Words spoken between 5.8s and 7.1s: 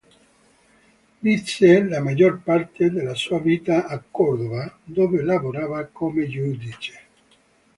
come giudice.